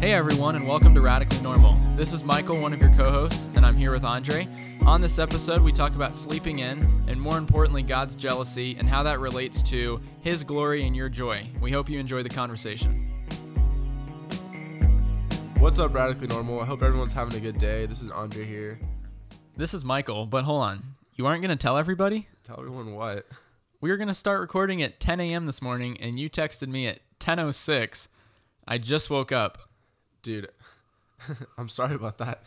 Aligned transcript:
Hey 0.00 0.14
everyone, 0.14 0.56
and 0.56 0.66
welcome 0.66 0.94
to 0.94 1.02
Radically 1.02 1.42
Normal. 1.42 1.76
This 1.94 2.14
is 2.14 2.24
Michael, 2.24 2.58
one 2.58 2.72
of 2.72 2.80
your 2.80 2.90
co 2.96 3.10
hosts, 3.10 3.50
and 3.54 3.66
I'm 3.66 3.76
here 3.76 3.92
with 3.92 4.02
Andre. 4.02 4.48
On 4.86 5.02
this 5.02 5.18
episode, 5.18 5.60
we 5.60 5.72
talk 5.72 5.94
about 5.94 6.14
sleeping 6.14 6.60
in, 6.60 6.88
and 7.06 7.20
more 7.20 7.36
importantly, 7.36 7.82
God's 7.82 8.14
jealousy 8.14 8.76
and 8.78 8.88
how 8.88 9.02
that 9.02 9.20
relates 9.20 9.62
to 9.64 10.00
His 10.22 10.42
glory 10.42 10.86
and 10.86 10.96
your 10.96 11.10
joy. 11.10 11.46
We 11.60 11.70
hope 11.70 11.90
you 11.90 12.00
enjoy 12.00 12.22
the 12.22 12.30
conversation. 12.30 13.10
What's 15.58 15.78
up, 15.78 15.92
Radically 15.92 16.28
Normal? 16.28 16.60
I 16.60 16.64
hope 16.64 16.82
everyone's 16.82 17.12
having 17.12 17.36
a 17.36 17.40
good 17.40 17.58
day. 17.58 17.84
This 17.84 18.00
is 18.00 18.08
Andre 18.08 18.46
here. 18.46 18.80
This 19.58 19.74
is 19.74 19.84
Michael, 19.84 20.24
but 20.24 20.44
hold 20.44 20.62
on. 20.62 20.94
You 21.16 21.26
aren't 21.26 21.42
going 21.42 21.54
to 21.54 21.62
tell 21.62 21.76
everybody? 21.76 22.26
Tell 22.42 22.58
everyone 22.58 22.94
what? 22.94 23.26
We 23.82 23.90
were 23.90 23.98
going 23.98 24.08
to 24.08 24.14
start 24.14 24.40
recording 24.40 24.82
at 24.82 24.98
10 24.98 25.20
a.m. 25.20 25.44
this 25.44 25.60
morning, 25.60 25.98
and 26.00 26.18
you 26.18 26.30
texted 26.30 26.68
me 26.68 26.86
at 26.86 27.00
10.06. 27.18 28.08
I 28.66 28.78
just 28.78 29.10
woke 29.10 29.30
up. 29.30 29.69
Dude, 30.22 30.50
I'm 31.58 31.68
sorry 31.68 31.94
about 31.94 32.18
that. 32.18 32.42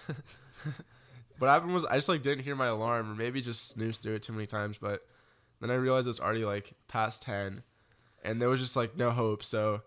what 1.39 1.49
happened 1.49 1.73
was 1.73 1.85
I 1.85 1.95
just 1.95 2.09
like 2.09 2.21
didn't 2.21 2.43
hear 2.43 2.55
my 2.55 2.67
alarm 2.67 3.11
or 3.11 3.15
maybe 3.15 3.41
just 3.41 3.69
snoozed 3.69 4.03
through 4.03 4.15
it 4.15 4.21
too 4.23 4.33
many 4.33 4.45
times, 4.45 4.77
but 4.77 5.05
then 5.61 5.71
I 5.71 5.75
realized 5.75 6.07
it 6.07 6.09
was 6.09 6.19
already 6.19 6.45
like 6.45 6.73
past 6.87 7.21
10 7.23 7.63
and 8.23 8.41
there 8.41 8.49
was 8.49 8.59
just 8.59 8.75
like 8.75 8.97
no 8.97 9.11
hope. 9.11 9.43
So 9.43 9.81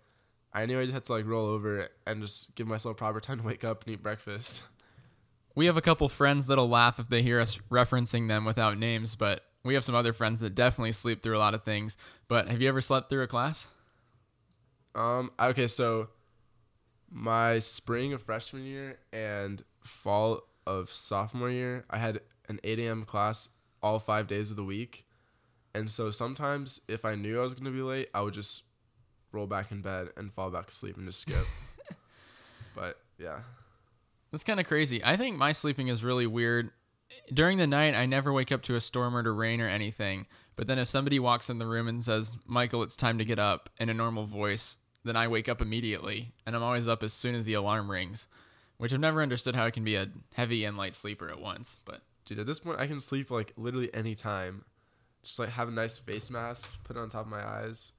I 0.52 0.66
knew 0.66 0.80
I 0.80 0.84
just 0.84 0.94
had 0.94 1.04
to 1.06 1.12
like 1.12 1.26
roll 1.26 1.46
over 1.46 1.88
and 2.06 2.22
just 2.22 2.54
give 2.54 2.66
myself 2.66 2.96
proper 2.96 3.20
time 3.20 3.40
to 3.40 3.46
wake 3.46 3.64
up 3.64 3.84
and 3.84 3.94
eat 3.94 4.02
breakfast. 4.02 4.62
We 5.54 5.66
have 5.66 5.76
a 5.76 5.82
couple 5.82 6.08
friends 6.08 6.46
that'll 6.46 6.68
laugh 6.68 6.98
if 6.98 7.08
they 7.08 7.22
hear 7.22 7.40
us 7.40 7.58
referencing 7.70 8.28
them 8.28 8.44
without 8.44 8.78
names, 8.78 9.16
but 9.16 9.42
we 9.64 9.74
have 9.74 9.84
some 9.84 9.94
other 9.94 10.12
friends 10.12 10.40
that 10.40 10.54
definitely 10.54 10.92
sleep 10.92 11.22
through 11.22 11.36
a 11.36 11.40
lot 11.40 11.54
of 11.54 11.64
things. 11.64 11.96
But 12.28 12.48
have 12.48 12.60
you 12.60 12.68
ever 12.68 12.80
slept 12.80 13.08
through 13.08 13.22
a 13.22 13.26
class? 13.26 13.68
Um 14.94 15.30
okay, 15.40 15.68
so 15.68 16.08
my 17.10 17.58
spring 17.58 18.12
of 18.12 18.22
freshman 18.22 18.64
year 18.64 18.98
and 19.12 19.62
fall 19.84 20.42
of 20.66 20.90
sophomore 20.90 21.50
year, 21.50 21.84
I 21.88 21.98
had 21.98 22.20
an 22.48 22.60
8 22.64 22.78
a.m. 22.80 23.04
class 23.04 23.48
all 23.82 23.98
five 23.98 24.26
days 24.26 24.50
of 24.50 24.56
the 24.56 24.64
week. 24.64 25.04
And 25.74 25.90
so 25.90 26.10
sometimes 26.10 26.80
if 26.88 27.04
I 27.04 27.14
knew 27.14 27.38
I 27.38 27.44
was 27.44 27.54
going 27.54 27.66
to 27.66 27.70
be 27.70 27.82
late, 27.82 28.08
I 28.14 28.22
would 28.22 28.34
just 28.34 28.64
roll 29.32 29.46
back 29.46 29.70
in 29.70 29.82
bed 29.82 30.08
and 30.16 30.32
fall 30.32 30.50
back 30.50 30.68
asleep 30.68 30.96
and 30.96 31.06
just 31.06 31.20
skip. 31.20 31.44
but 32.74 32.98
yeah. 33.18 33.40
That's 34.32 34.44
kind 34.44 34.58
of 34.58 34.66
crazy. 34.66 35.04
I 35.04 35.16
think 35.16 35.36
my 35.36 35.52
sleeping 35.52 35.88
is 35.88 36.02
really 36.02 36.26
weird. 36.26 36.70
During 37.32 37.58
the 37.58 37.66
night, 37.66 37.94
I 37.94 38.06
never 38.06 38.32
wake 38.32 38.50
up 38.50 38.62
to 38.62 38.74
a 38.74 38.80
storm 38.80 39.16
or 39.16 39.22
to 39.22 39.30
rain 39.30 39.60
or 39.60 39.68
anything. 39.68 40.26
But 40.56 40.66
then 40.66 40.78
if 40.78 40.88
somebody 40.88 41.18
walks 41.18 41.48
in 41.48 41.58
the 41.58 41.66
room 41.66 41.86
and 41.86 42.02
says, 42.02 42.36
Michael, 42.46 42.82
it's 42.82 42.96
time 42.96 43.18
to 43.18 43.24
get 43.24 43.38
up 43.38 43.68
in 43.78 43.88
a 43.88 43.94
normal 43.94 44.24
voice, 44.24 44.78
then 45.06 45.16
I 45.16 45.28
wake 45.28 45.48
up 45.48 45.60
immediately, 45.60 46.32
and 46.44 46.54
I'm 46.56 46.62
always 46.62 46.88
up 46.88 47.02
as 47.02 47.12
soon 47.12 47.34
as 47.34 47.44
the 47.44 47.54
alarm 47.54 47.90
rings, 47.90 48.28
which 48.76 48.92
I've 48.92 49.00
never 49.00 49.22
understood 49.22 49.54
how 49.54 49.64
I 49.64 49.70
can 49.70 49.84
be 49.84 49.96
a 49.96 50.08
heavy 50.34 50.64
and 50.64 50.76
light 50.76 50.94
sleeper 50.94 51.28
at 51.28 51.40
once. 51.40 51.78
But 51.84 52.02
dude, 52.24 52.38
at 52.38 52.46
this 52.46 52.58
point, 52.58 52.80
I 52.80 52.86
can 52.86 53.00
sleep 53.00 53.30
like 53.30 53.52
literally 53.56 53.92
any 53.94 54.14
time. 54.14 54.64
Just 55.22 55.38
like 55.38 55.48
have 55.50 55.68
a 55.68 55.72
nice 55.72 55.98
face 55.98 56.30
mask, 56.30 56.70
put 56.84 56.96
it 56.96 57.00
on 57.00 57.08
top 57.08 57.24
of 57.24 57.30
my 57.30 57.44
eyes. 57.44 57.94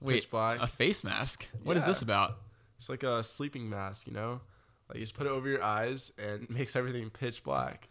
Wait, 0.00 0.28
black. 0.30 0.60
a 0.60 0.66
face 0.66 1.04
mask? 1.04 1.46
What 1.62 1.74
yeah. 1.74 1.78
is 1.78 1.86
this 1.86 2.02
about? 2.02 2.38
It's 2.78 2.88
like 2.88 3.04
a 3.04 3.22
sleeping 3.22 3.70
mask, 3.70 4.06
you 4.08 4.12
know? 4.12 4.40
Like 4.88 4.98
you 4.98 5.04
just 5.04 5.14
put 5.14 5.26
it 5.26 5.30
over 5.30 5.48
your 5.48 5.62
eyes 5.62 6.12
and 6.18 6.50
makes 6.54 6.74
everything 6.74 7.08
pitch 7.10 7.44
black. 7.44 7.88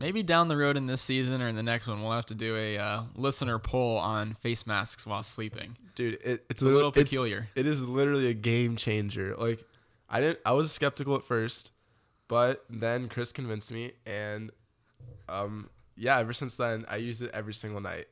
Maybe 0.00 0.22
down 0.22 0.48
the 0.48 0.56
road 0.56 0.76
in 0.76 0.86
this 0.86 1.00
season 1.00 1.40
or 1.40 1.48
in 1.48 1.56
the 1.56 1.62
next 1.62 1.86
one, 1.86 2.02
we'll 2.02 2.12
have 2.12 2.26
to 2.26 2.34
do 2.34 2.56
a 2.56 2.78
uh, 2.78 3.02
listener 3.14 3.58
poll 3.58 3.96
on 3.96 4.34
face 4.34 4.66
masks 4.66 5.06
while 5.06 5.22
sleeping. 5.22 5.76
Dude, 5.94 6.14
it, 6.22 6.44
it's 6.50 6.60
a 6.60 6.66
little 6.66 6.92
peculiar. 6.92 7.48
It 7.54 7.66
is 7.66 7.82
literally 7.82 8.28
a 8.28 8.34
game 8.34 8.76
changer. 8.76 9.34
Like, 9.36 9.64
I 10.10 10.20
didn't. 10.20 10.40
I 10.44 10.52
was 10.52 10.70
skeptical 10.72 11.16
at 11.16 11.24
first, 11.24 11.72
but 12.28 12.64
then 12.68 13.08
Chris 13.08 13.32
convinced 13.32 13.72
me, 13.72 13.92
and 14.04 14.50
um, 15.28 15.70
yeah, 15.96 16.18
ever 16.18 16.32
since 16.32 16.54
then, 16.54 16.84
I 16.88 16.96
use 16.96 17.22
it 17.22 17.30
every 17.32 17.54
single 17.54 17.80
night. 17.80 18.06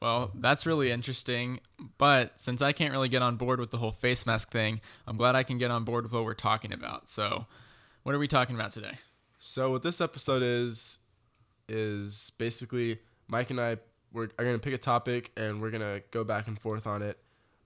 Well, 0.00 0.32
that's 0.34 0.66
really 0.66 0.90
interesting. 0.90 1.60
But 1.98 2.38
since 2.38 2.60
I 2.60 2.72
can't 2.72 2.92
really 2.92 3.08
get 3.08 3.22
on 3.22 3.36
board 3.36 3.60
with 3.60 3.70
the 3.70 3.78
whole 3.78 3.92
face 3.92 4.26
mask 4.26 4.50
thing, 4.50 4.80
I'm 5.06 5.16
glad 5.16 5.36
I 5.36 5.44
can 5.44 5.56
get 5.56 5.70
on 5.70 5.84
board 5.84 6.04
with 6.04 6.12
what 6.12 6.24
we're 6.24 6.34
talking 6.34 6.72
about. 6.72 7.08
So, 7.08 7.46
what 8.02 8.14
are 8.14 8.18
we 8.18 8.28
talking 8.28 8.54
about 8.54 8.72
today? 8.72 8.98
So 9.46 9.70
what 9.70 9.82
this 9.82 10.00
episode 10.00 10.42
is 10.42 11.00
is 11.68 12.32
basically 12.38 13.00
Mike 13.28 13.50
and 13.50 13.60
I 13.60 13.76
we're 14.10 14.30
are 14.38 14.44
gonna 14.44 14.58
pick 14.58 14.72
a 14.72 14.78
topic 14.78 15.32
and 15.36 15.60
we're 15.60 15.70
gonna 15.70 16.00
go 16.12 16.24
back 16.24 16.48
and 16.48 16.58
forth 16.58 16.86
on 16.86 17.02
it. 17.02 17.18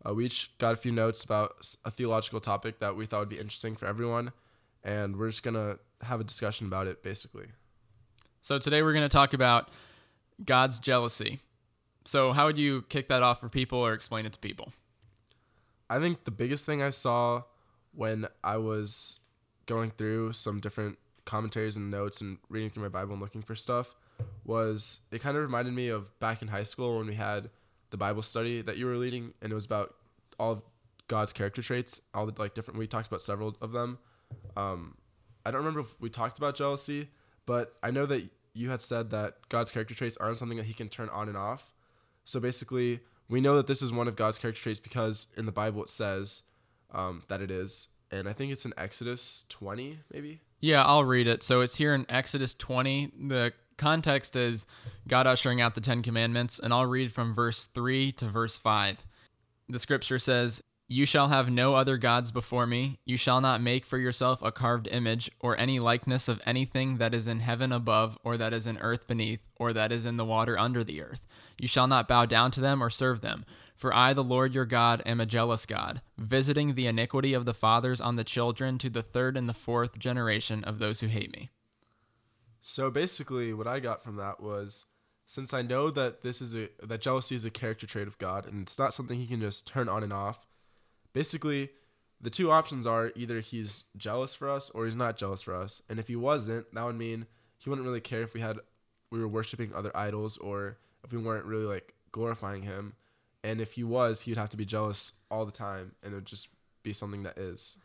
Uh, 0.04 0.12
we 0.12 0.26
each 0.26 0.58
got 0.58 0.72
a 0.72 0.76
few 0.76 0.90
notes 0.90 1.22
about 1.22 1.76
a 1.84 1.90
theological 1.92 2.40
topic 2.40 2.80
that 2.80 2.96
we 2.96 3.06
thought 3.06 3.20
would 3.20 3.28
be 3.28 3.38
interesting 3.38 3.76
for 3.76 3.86
everyone, 3.86 4.32
and 4.82 5.16
we're 5.16 5.28
just 5.28 5.44
gonna 5.44 5.78
have 6.02 6.20
a 6.20 6.24
discussion 6.24 6.66
about 6.66 6.88
it 6.88 7.04
basically. 7.04 7.46
So 8.42 8.58
today 8.58 8.82
we're 8.82 8.92
gonna 8.92 9.08
talk 9.08 9.32
about 9.32 9.68
God's 10.44 10.80
jealousy. 10.80 11.42
So 12.04 12.32
how 12.32 12.46
would 12.46 12.58
you 12.58 12.82
kick 12.88 13.06
that 13.06 13.22
off 13.22 13.38
for 13.38 13.48
people 13.48 13.78
or 13.78 13.92
explain 13.92 14.26
it 14.26 14.32
to 14.32 14.40
people? 14.40 14.72
I 15.88 16.00
think 16.00 16.24
the 16.24 16.32
biggest 16.32 16.66
thing 16.66 16.82
I 16.82 16.90
saw 16.90 17.44
when 17.94 18.26
I 18.42 18.56
was 18.56 19.20
going 19.66 19.90
through 19.92 20.32
some 20.32 20.58
different 20.58 20.98
commentaries 21.28 21.76
and 21.76 21.90
notes 21.90 22.22
and 22.22 22.38
reading 22.48 22.70
through 22.70 22.82
my 22.82 22.88
Bible 22.88 23.12
and 23.12 23.20
looking 23.20 23.42
for 23.42 23.54
stuff 23.54 23.94
was 24.44 25.00
it 25.12 25.20
kind 25.20 25.36
of 25.36 25.42
reminded 25.42 25.74
me 25.74 25.88
of 25.88 26.18
back 26.20 26.40
in 26.40 26.48
high 26.48 26.62
school 26.62 26.96
when 26.96 27.06
we 27.06 27.14
had 27.14 27.50
the 27.90 27.98
Bible 27.98 28.22
study 28.22 28.62
that 28.62 28.78
you 28.78 28.86
were 28.86 28.96
leading 28.96 29.34
and 29.42 29.52
it 29.52 29.54
was 29.54 29.66
about 29.66 29.94
all 30.40 30.64
God's 31.06 31.34
character 31.34 31.62
traits, 31.62 32.00
all 32.14 32.24
the 32.24 32.34
like 32.40 32.54
different 32.54 32.78
we 32.78 32.86
talked 32.86 33.06
about 33.06 33.20
several 33.20 33.56
of 33.60 33.72
them. 33.72 33.98
Um, 34.56 34.96
I 35.44 35.50
don't 35.50 35.60
remember 35.60 35.80
if 35.80 36.00
we 36.00 36.08
talked 36.08 36.38
about 36.38 36.56
jealousy, 36.56 37.10
but 37.44 37.74
I 37.82 37.90
know 37.90 38.06
that 38.06 38.28
you 38.54 38.70
had 38.70 38.80
said 38.80 39.10
that 39.10 39.36
God's 39.50 39.70
character 39.70 39.94
traits 39.94 40.16
aren't 40.16 40.38
something 40.38 40.56
that 40.56 40.66
he 40.66 40.72
can 40.72 40.88
turn 40.88 41.10
on 41.10 41.28
and 41.28 41.36
off. 41.36 41.74
So 42.24 42.40
basically, 42.40 43.00
we 43.28 43.42
know 43.42 43.54
that 43.56 43.66
this 43.66 43.82
is 43.82 43.92
one 43.92 44.08
of 44.08 44.16
God's 44.16 44.38
character 44.38 44.62
traits 44.62 44.80
because 44.80 45.26
in 45.36 45.44
the 45.44 45.52
Bible 45.52 45.82
it 45.82 45.90
says 45.90 46.42
um, 46.90 47.22
that 47.28 47.42
it 47.42 47.50
is. 47.50 47.88
And 48.10 48.28
I 48.28 48.32
think 48.32 48.50
it's 48.50 48.64
in 48.64 48.72
Exodus 48.78 49.44
20, 49.50 49.98
maybe. 50.10 50.40
Yeah, 50.60 50.84
I'll 50.84 51.04
read 51.04 51.26
it. 51.26 51.42
So 51.42 51.60
it's 51.60 51.76
here 51.76 51.94
in 51.94 52.06
Exodus 52.08 52.54
20. 52.54 53.12
The 53.28 53.52
context 53.76 54.34
is 54.36 54.66
God 55.06 55.26
ushering 55.26 55.60
out 55.60 55.74
the 55.74 55.80
Ten 55.80 56.02
Commandments, 56.02 56.58
and 56.58 56.72
I'll 56.72 56.86
read 56.86 57.12
from 57.12 57.34
verse 57.34 57.66
3 57.66 58.12
to 58.12 58.26
verse 58.26 58.58
5. 58.58 59.04
The 59.68 59.78
scripture 59.78 60.18
says, 60.18 60.62
You 60.88 61.06
shall 61.06 61.28
have 61.28 61.48
no 61.48 61.74
other 61.74 61.96
gods 61.96 62.32
before 62.32 62.66
me. 62.66 62.98
You 63.06 63.16
shall 63.16 63.40
not 63.40 63.60
make 63.60 63.86
for 63.86 63.98
yourself 63.98 64.42
a 64.42 64.50
carved 64.50 64.88
image, 64.90 65.30
or 65.38 65.56
any 65.56 65.78
likeness 65.78 66.26
of 66.26 66.42
anything 66.44 66.98
that 66.98 67.14
is 67.14 67.28
in 67.28 67.38
heaven 67.40 67.70
above, 67.70 68.18
or 68.24 68.36
that 68.36 68.52
is 68.52 68.66
in 68.66 68.78
earth 68.78 69.06
beneath, 69.06 69.46
or 69.56 69.72
that 69.72 69.92
is 69.92 70.06
in 70.06 70.16
the 70.16 70.24
water 70.24 70.58
under 70.58 70.82
the 70.82 71.00
earth. 71.00 71.26
You 71.58 71.68
shall 71.68 71.86
not 71.86 72.08
bow 72.08 72.26
down 72.26 72.50
to 72.52 72.60
them 72.60 72.82
or 72.82 72.90
serve 72.90 73.20
them. 73.20 73.44
For 73.78 73.94
I, 73.94 74.12
the 74.12 74.24
Lord 74.24 74.56
your 74.56 74.64
God, 74.64 75.04
am 75.06 75.20
a 75.20 75.24
jealous 75.24 75.64
God, 75.64 76.02
visiting 76.18 76.74
the 76.74 76.88
iniquity 76.88 77.32
of 77.32 77.44
the 77.44 77.54
fathers 77.54 78.00
on 78.00 78.16
the 78.16 78.24
children 78.24 78.76
to 78.78 78.90
the 78.90 79.02
third 79.02 79.36
and 79.36 79.48
the 79.48 79.54
fourth 79.54 80.00
generation 80.00 80.64
of 80.64 80.80
those 80.80 80.98
who 80.98 81.06
hate 81.06 81.32
me. 81.32 81.50
So 82.60 82.90
basically, 82.90 83.52
what 83.52 83.68
I 83.68 83.78
got 83.78 84.02
from 84.02 84.16
that 84.16 84.40
was 84.40 84.86
since 85.26 85.54
I 85.54 85.62
know 85.62 85.90
that 85.90 86.22
this 86.22 86.42
is 86.42 86.56
a 86.56 86.70
that 86.82 87.00
jealousy 87.00 87.36
is 87.36 87.44
a 87.44 87.52
character 87.52 87.86
trait 87.86 88.08
of 88.08 88.18
God 88.18 88.46
and 88.46 88.62
it's 88.62 88.80
not 88.80 88.92
something 88.92 89.16
he 89.16 89.28
can 89.28 89.40
just 89.40 89.64
turn 89.64 89.88
on 89.88 90.02
and 90.02 90.12
off. 90.12 90.48
Basically, 91.12 91.70
the 92.20 92.30
two 92.30 92.50
options 92.50 92.84
are 92.84 93.12
either 93.14 93.38
he's 93.38 93.84
jealous 93.96 94.34
for 94.34 94.50
us 94.50 94.70
or 94.70 94.86
he's 94.86 94.96
not 94.96 95.16
jealous 95.16 95.42
for 95.42 95.54
us. 95.54 95.82
And 95.88 96.00
if 96.00 96.08
he 96.08 96.16
wasn't, 96.16 96.74
that 96.74 96.84
would 96.84 96.98
mean 96.98 97.26
he 97.58 97.70
wouldn't 97.70 97.86
really 97.86 98.00
care 98.00 98.22
if 98.22 98.34
we 98.34 98.40
had 98.40 98.58
we 99.12 99.20
were 99.20 99.28
worshiping 99.28 99.72
other 99.72 99.96
idols 99.96 100.36
or 100.36 100.78
if 101.04 101.12
we 101.12 101.18
weren't 101.18 101.44
really 101.44 101.66
like 101.66 101.94
glorifying 102.10 102.62
him 102.62 102.94
and 103.48 103.60
if 103.60 103.72
he 103.72 103.84
was, 103.84 104.22
he'd 104.22 104.36
have 104.36 104.50
to 104.50 104.56
be 104.56 104.64
jealous 104.64 105.14
all 105.30 105.46
the 105.46 105.52
time, 105.52 105.92
and 106.02 106.12
it 106.12 106.16
would 106.16 106.26
just 106.26 106.48
be 106.82 106.92
something 106.92 107.22
that 107.22 107.38
is. 107.38 107.78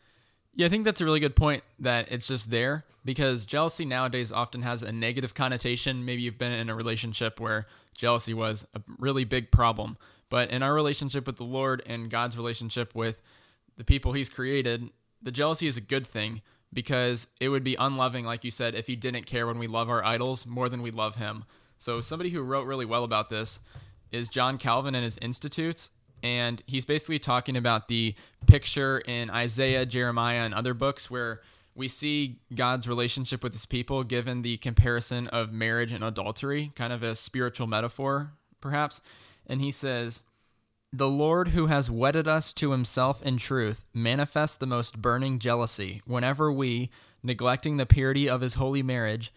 Yeah, 0.54 0.66
I 0.66 0.68
think 0.68 0.84
that's 0.84 1.00
a 1.00 1.04
really 1.04 1.20
good 1.20 1.34
point 1.34 1.64
that 1.80 2.12
it's 2.12 2.28
just 2.28 2.50
there 2.50 2.84
because 3.04 3.44
jealousy 3.44 3.84
nowadays 3.84 4.30
often 4.30 4.62
has 4.62 4.82
a 4.82 4.92
negative 4.92 5.34
connotation. 5.34 6.04
Maybe 6.04 6.22
you've 6.22 6.38
been 6.38 6.52
in 6.52 6.68
a 6.70 6.74
relationship 6.74 7.40
where 7.40 7.66
jealousy 7.96 8.34
was 8.34 8.66
a 8.74 8.80
really 8.98 9.24
big 9.24 9.50
problem. 9.50 9.96
But 10.30 10.50
in 10.50 10.62
our 10.62 10.74
relationship 10.74 11.26
with 11.26 11.36
the 11.36 11.44
Lord 11.44 11.82
and 11.86 12.10
God's 12.10 12.36
relationship 12.36 12.94
with 12.94 13.20
the 13.76 13.84
people 13.84 14.12
He's 14.12 14.30
created, 14.30 14.90
the 15.20 15.32
jealousy 15.32 15.66
is 15.66 15.76
a 15.76 15.80
good 15.80 16.06
thing 16.06 16.40
because 16.72 17.26
it 17.40 17.48
would 17.48 17.64
be 17.64 17.76
unloving, 17.76 18.24
like 18.24 18.44
you 18.44 18.50
said, 18.50 18.74
if 18.74 18.86
He 18.86 18.96
didn't 18.96 19.26
care 19.26 19.46
when 19.46 19.58
we 19.58 19.66
love 19.66 19.90
our 19.90 20.04
idols 20.04 20.46
more 20.46 20.68
than 20.68 20.82
we 20.82 20.90
love 20.90 21.16
Him. 21.16 21.44
So, 21.78 22.00
somebody 22.00 22.30
who 22.30 22.42
wrote 22.42 22.66
really 22.66 22.86
well 22.86 23.04
about 23.04 23.28
this 23.28 23.60
is 24.14 24.28
John 24.28 24.58
Calvin 24.58 24.94
and 24.94 25.04
his 25.04 25.18
Institutes. 25.18 25.90
And 26.22 26.62
he's 26.66 26.86
basically 26.86 27.18
talking 27.18 27.56
about 27.56 27.88
the 27.88 28.14
picture 28.46 28.98
in 29.00 29.28
Isaiah, 29.28 29.84
Jeremiah, 29.84 30.42
and 30.42 30.54
other 30.54 30.72
books 30.72 31.10
where 31.10 31.40
we 31.74 31.88
see 31.88 32.38
God's 32.54 32.88
relationship 32.88 33.42
with 33.42 33.52
his 33.52 33.66
people 33.66 34.04
given 34.04 34.42
the 34.42 34.56
comparison 34.58 35.26
of 35.28 35.52
marriage 35.52 35.92
and 35.92 36.04
adultery, 36.04 36.72
kind 36.76 36.92
of 36.92 37.02
a 37.02 37.14
spiritual 37.14 37.66
metaphor, 37.66 38.32
perhaps. 38.60 39.02
And 39.46 39.60
he 39.60 39.70
says, 39.70 40.22
The 40.92 41.10
Lord 41.10 41.48
who 41.48 41.66
has 41.66 41.90
wedded 41.90 42.28
us 42.28 42.54
to 42.54 42.70
himself 42.70 43.20
in 43.22 43.36
truth 43.36 43.84
manifests 43.92 44.56
the 44.56 44.66
most 44.66 45.02
burning 45.02 45.38
jealousy 45.38 46.00
whenever 46.06 46.52
we, 46.52 46.90
neglecting 47.22 47.76
the 47.76 47.86
purity 47.86 48.30
of 48.30 48.40
his 48.40 48.54
holy 48.54 48.82
marriage, 48.82 49.32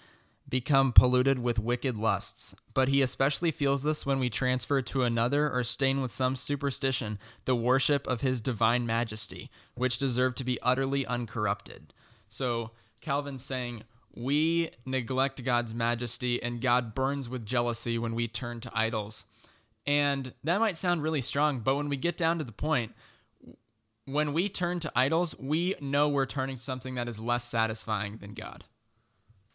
become 0.50 0.94
polluted 0.94 1.40
with 1.40 1.60
wicked 1.60 1.98
lusts. 1.98 2.56
But 2.74 2.88
he 2.88 3.02
especially 3.02 3.52
feels 3.52 3.84
this 3.84 4.06
when 4.06 4.20
we 4.20 4.30
transfer 4.30 4.82
to 4.82 5.04
another 5.04 5.50
or 5.50 5.64
stain 5.64 6.02
with 6.02 6.12
some 6.12 6.36
superstition 6.36 7.20
the 7.46 7.56
worship 7.56 8.08
of 8.08 8.22
his 8.22 8.42
divine 8.42 8.86
majesty, 8.86 9.50
which 9.76 9.98
deserve 9.98 10.36
to 10.36 10.44
be 10.44 10.62
utterly 10.62 11.06
uncorrupted. 11.06 11.94
So 12.30 12.72
Calvin's 13.02 13.44
saying, 13.44 13.84
we 14.16 14.72
neglect 14.86 15.44
God's 15.44 15.76
majesty, 15.76 16.42
and 16.42 16.60
God 16.60 16.96
burns 16.96 17.30
with 17.30 17.46
jealousy 17.46 18.00
when 18.00 18.16
we 18.16 18.28
turn 18.28 18.60
to 18.62 18.72
idols. 18.74 19.26
And 19.86 20.34
that 20.44 20.60
might 20.60 20.76
sound 20.76 21.04
really 21.04 21.22
strong, 21.22 21.60
but 21.60 21.76
when 21.76 21.88
we 21.88 21.98
get 21.98 22.18
down 22.18 22.40
to 22.40 22.44
the 22.44 22.52
point, 22.52 22.94
when 24.06 24.34
we 24.34 24.50
turn 24.50 24.80
to 24.80 24.92
idols, 24.96 25.38
we 25.38 25.76
know 25.80 26.10
we're 26.10 26.26
turning 26.26 26.58
to 26.58 26.64
something 26.64 26.96
that 26.96 27.08
is 27.08 27.20
less 27.20 27.44
satisfying 27.44 28.18
than 28.18 28.34
God. 28.34 28.64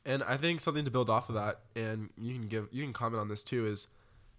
And 0.04 0.22
I 0.24 0.36
think 0.36 0.60
something 0.60 0.84
to 0.84 0.90
build 0.90 1.08
off 1.08 1.28
of 1.28 1.36
that, 1.36 1.60
and 1.76 2.10
you 2.20 2.34
can 2.34 2.48
give 2.48 2.68
you 2.72 2.82
can 2.82 2.92
comment 2.92 3.20
on 3.20 3.28
this 3.28 3.42
too, 3.42 3.66
is 3.66 3.88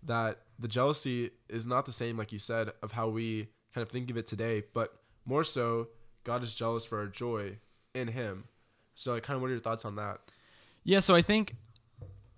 that 0.03 0.39
the 0.59 0.67
jealousy 0.67 1.31
is 1.49 1.65
not 1.65 1.85
the 1.85 1.91
same, 1.91 2.17
like 2.17 2.31
you 2.31 2.39
said, 2.39 2.71
of 2.81 2.91
how 2.91 3.07
we 3.07 3.47
kind 3.73 3.83
of 3.83 3.89
think 3.89 4.09
of 4.11 4.17
it 4.17 4.25
today, 4.25 4.63
but 4.73 4.93
more 5.25 5.43
so, 5.43 5.87
God 6.23 6.43
is 6.43 6.53
jealous 6.53 6.85
for 6.85 6.99
our 6.99 7.07
joy 7.07 7.57
in 7.93 8.09
Him. 8.09 8.45
So, 8.95 9.13
like, 9.13 9.23
kind 9.23 9.35
of, 9.35 9.41
what 9.41 9.47
are 9.47 9.53
your 9.53 9.61
thoughts 9.61 9.85
on 9.85 9.95
that? 9.95 10.19
Yeah, 10.83 10.99
so 10.99 11.15
I 11.15 11.21
think 11.21 11.55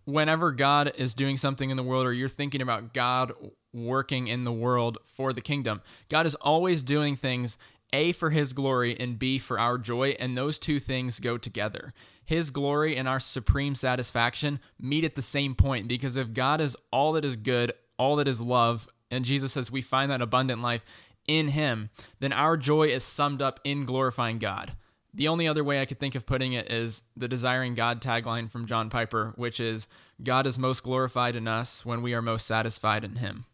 whenever 0.05 0.51
God 0.51 0.93
is 0.95 1.13
doing 1.13 1.37
something 1.37 1.69
in 1.69 1.77
the 1.77 1.83
world 1.83 2.05
or 2.05 2.13
you're 2.13 2.29
thinking 2.29 2.61
about 2.61 2.93
God 2.93 3.33
working 3.73 4.27
in 4.27 4.43
the 4.43 4.53
world 4.53 4.97
for 5.03 5.33
the 5.33 5.41
kingdom, 5.41 5.81
God 6.09 6.25
is 6.25 6.35
always 6.35 6.83
doing 6.83 7.15
things 7.15 7.57
A 7.95 8.11
for 8.11 8.31
his 8.31 8.51
glory 8.51 8.99
and 8.99 9.17
B 9.17 9.39
for 9.39 9.57
our 9.57 9.77
joy, 9.77 10.15
and 10.19 10.37
those 10.37 10.59
two 10.59 10.81
things 10.81 11.21
go 11.21 11.37
together. 11.37 11.93
His 12.25 12.49
glory 12.49 12.97
and 12.97 13.07
our 13.07 13.21
supreme 13.21 13.73
satisfaction 13.73 14.59
meet 14.77 15.05
at 15.05 15.15
the 15.15 15.21
same 15.21 15.55
point 15.55 15.87
because 15.87 16.17
if 16.17 16.33
God 16.33 16.59
is 16.59 16.75
all 16.91 17.13
that 17.13 17.23
is 17.23 17.37
good, 17.37 17.71
all 17.97 18.17
that 18.17 18.27
is 18.27 18.41
love, 18.41 18.89
and 19.09 19.23
Jesus 19.23 19.53
says 19.53 19.71
we 19.71 19.81
find 19.81 20.11
that 20.11 20.21
abundant 20.21 20.61
life 20.61 20.83
in 21.27 21.49
him, 21.49 21.89
then 22.19 22.33
our 22.33 22.57
joy 22.57 22.87
is 22.87 23.03
summed 23.03 23.41
up 23.41 23.61
in 23.63 23.85
glorifying 23.85 24.39
God. 24.39 24.73
The 25.13 25.29
only 25.29 25.47
other 25.47 25.63
way 25.63 25.79
I 25.79 25.85
could 25.85 25.99
think 25.99 26.15
of 26.15 26.25
putting 26.25 26.51
it 26.51 26.69
is 26.69 27.03
the 27.15 27.29
Desiring 27.29 27.75
God 27.75 28.01
tagline 28.01 28.51
from 28.51 28.65
John 28.65 28.89
Piper, 28.89 29.31
which 29.37 29.61
is 29.61 29.87
God 30.21 30.45
is 30.45 30.59
most 30.59 30.83
glorified 30.83 31.37
in 31.37 31.47
us 31.47 31.85
when 31.85 32.01
we 32.01 32.13
are 32.13 32.21
most 32.21 32.45
satisfied 32.45 33.05
in 33.05 33.15
Him. 33.15 33.45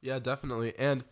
Yeah, 0.00 0.18
definitely. 0.18 0.72
And 0.78 1.04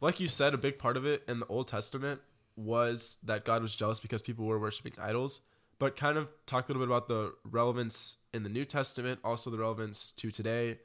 like 0.00 0.20
you 0.20 0.28
said, 0.28 0.54
a 0.54 0.58
big 0.58 0.78
part 0.78 0.96
of 0.96 1.06
it 1.06 1.22
in 1.28 1.40
the 1.40 1.46
Old 1.46 1.68
Testament 1.68 2.20
was 2.56 3.16
that 3.22 3.44
God 3.44 3.62
was 3.62 3.74
jealous 3.74 4.00
because 4.00 4.22
people 4.22 4.46
were 4.46 4.58
worshiping 4.58 4.92
idols, 5.00 5.42
but 5.78 5.96
kind 5.96 6.16
of 6.18 6.28
talk 6.46 6.68
a 6.68 6.72
little 6.72 6.86
bit 6.86 6.90
about 6.90 7.08
the 7.08 7.34
relevance 7.44 8.18
in 8.32 8.42
the 8.42 8.48
New 8.48 8.64
Testament, 8.64 9.20
also 9.22 9.50
the 9.50 9.58
relevance 9.58 10.12
to 10.12 10.30
today. 10.30 10.78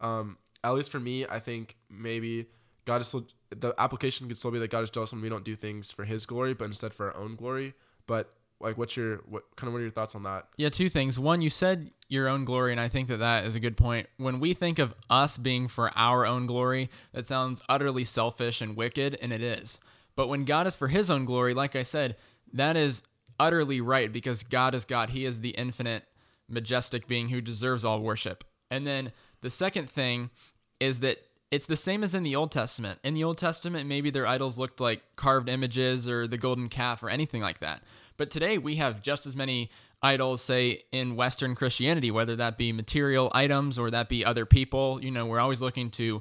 Um, 0.00 0.38
at 0.64 0.70
least 0.70 0.90
for 0.90 1.00
me, 1.00 1.26
I 1.26 1.38
think 1.38 1.76
maybe 1.90 2.46
God 2.84 3.00
is 3.00 3.08
still, 3.08 3.26
the 3.50 3.74
application 3.78 4.28
could 4.28 4.38
still 4.38 4.50
be 4.50 4.58
that 4.58 4.70
God 4.70 4.82
is 4.82 4.90
jealous 4.90 5.12
when 5.12 5.22
we 5.22 5.28
don't 5.28 5.44
do 5.44 5.56
things 5.56 5.90
for 5.90 6.04
His 6.04 6.26
glory, 6.26 6.54
but 6.54 6.66
instead 6.66 6.94
for 6.94 7.12
our 7.12 7.16
own 7.16 7.36
glory. 7.36 7.74
But 8.06 8.34
like, 8.60 8.76
what's 8.76 8.96
your 8.96 9.18
what 9.28 9.44
kind 9.56 9.68
of 9.68 9.72
what 9.72 9.78
are 9.78 9.82
your 9.82 9.90
thoughts 9.90 10.14
on 10.14 10.22
that? 10.24 10.46
Yeah, 10.56 10.68
two 10.68 10.88
things. 10.88 11.18
One, 11.18 11.40
you 11.40 11.50
said 11.50 11.90
your 12.08 12.28
own 12.28 12.44
glory, 12.44 12.72
and 12.72 12.80
I 12.80 12.88
think 12.88 13.08
that 13.08 13.18
that 13.18 13.44
is 13.44 13.54
a 13.54 13.60
good 13.60 13.76
point. 13.76 14.08
When 14.16 14.40
we 14.40 14.52
think 14.54 14.78
of 14.78 14.94
us 15.08 15.38
being 15.38 15.68
for 15.68 15.90
our 15.96 16.26
own 16.26 16.46
glory, 16.46 16.90
that 17.12 17.26
sounds 17.26 17.62
utterly 17.68 18.04
selfish 18.04 18.60
and 18.60 18.76
wicked, 18.76 19.18
and 19.22 19.32
it 19.32 19.42
is. 19.42 19.78
But 20.16 20.28
when 20.28 20.44
God 20.44 20.66
is 20.66 20.76
for 20.76 20.88
His 20.88 21.10
own 21.10 21.24
glory, 21.24 21.54
like 21.54 21.74
I 21.74 21.82
said, 21.82 22.16
that 22.52 22.76
is 22.76 23.02
utterly 23.38 23.80
right 23.80 24.12
because 24.12 24.42
God 24.42 24.74
is 24.74 24.84
God. 24.84 25.10
He 25.10 25.24
is 25.24 25.40
the 25.40 25.50
infinite, 25.50 26.04
majestic 26.48 27.06
being 27.06 27.28
who 27.28 27.40
deserves 27.40 27.84
all 27.84 28.00
worship. 28.00 28.44
And 28.70 28.86
then 28.86 29.12
the 29.40 29.50
second 29.50 29.88
thing 29.88 30.30
is 30.78 31.00
that 31.00 31.18
it's 31.50 31.66
the 31.66 31.76
same 31.76 32.04
as 32.04 32.14
in 32.14 32.22
the 32.22 32.36
Old 32.36 32.52
Testament. 32.52 33.00
In 33.02 33.14
the 33.14 33.24
Old 33.24 33.38
Testament, 33.38 33.88
maybe 33.88 34.10
their 34.10 34.26
idols 34.26 34.58
looked 34.58 34.80
like 34.80 35.02
carved 35.16 35.48
images 35.48 36.08
or 36.08 36.28
the 36.28 36.38
golden 36.38 36.68
calf 36.68 37.02
or 37.02 37.10
anything 37.10 37.42
like 37.42 37.58
that. 37.60 37.82
But 38.20 38.30
today 38.30 38.58
we 38.58 38.76
have 38.76 39.00
just 39.00 39.24
as 39.24 39.34
many 39.34 39.70
idols, 40.02 40.42
say, 40.42 40.82
in 40.92 41.16
Western 41.16 41.54
Christianity, 41.54 42.10
whether 42.10 42.36
that 42.36 42.58
be 42.58 42.70
material 42.70 43.32
items 43.32 43.78
or 43.78 43.90
that 43.92 44.10
be 44.10 44.26
other 44.26 44.44
people. 44.44 45.02
You 45.02 45.10
know, 45.10 45.24
we're 45.24 45.40
always 45.40 45.62
looking 45.62 45.88
to 45.92 46.20